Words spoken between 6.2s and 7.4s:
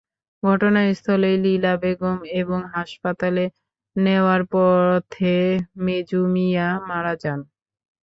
মিয়া মারা যান।